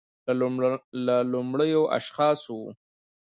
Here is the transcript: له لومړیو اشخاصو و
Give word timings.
له 1.05 1.15
لومړیو 1.31 1.81
اشخاصو 1.97 2.53
و 2.61 2.63